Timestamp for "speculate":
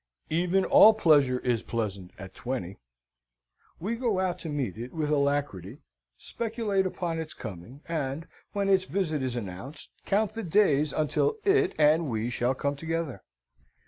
6.17-6.87